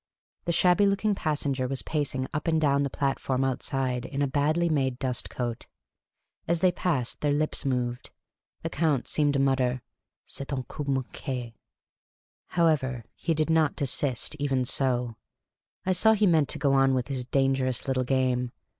The 0.45 0.51
shabby 0.51 0.87
looking 0.87 1.13
passenger 1.13 1.67
was 1.67 1.83
pacing 1.83 2.25
up 2.33 2.47
and 2.47 2.59
down 2.59 2.81
the 2.81 2.89
platform 2.89 3.43
outside 3.43 4.03
in 4.03 4.23
a 4.23 4.27
badly 4.27 4.67
made 4.67 4.97
dust 4.97 5.29
coat. 5.29 5.67
As 6.47 6.61
they 6.61 6.71
passed 6.71 7.21
their 7.21 7.31
lips 7.31 7.65
moved. 7.65 8.09
The 8.63 8.71
Count's 8.71 9.11
seemed 9.11 9.33
to 9.33 9.39
mutter," 9.39 9.83
C'est 10.25 10.51
un 10.51 10.63
coup 10.63 10.85
manqiiiy 10.85 11.53
However, 12.47 13.03
he 13.13 13.35
did 13.35 13.51
not 13.51 13.75
desist 13.75 14.35
even 14.39 14.65
so. 14.65 15.17
I 15.85 15.91
saw 15.91 16.13
he 16.13 16.25
meant 16.25 16.49
to 16.49 16.57
go 16.57 16.73
on 16.73 16.95
with 16.95 17.07
his 17.07 17.23
dangerous 17.23 17.87
little 17.87 18.03
game. 18.03 18.51